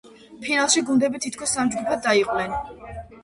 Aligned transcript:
ფინალში 0.45 0.81
გუნდები 0.87 1.21
თითქოს 1.25 1.53
სამ 1.57 1.71
ჯგუფად 1.75 2.03
დაიყვნენ. 2.09 2.57